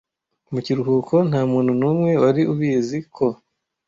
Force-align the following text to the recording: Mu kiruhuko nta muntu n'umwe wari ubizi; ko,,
Mu 0.51 0.59
kiruhuko 0.65 1.15
nta 1.29 1.41
muntu 1.51 1.71
n'umwe 1.79 2.11
wari 2.23 2.41
ubizi; 2.53 2.99
ko,, 3.15 3.27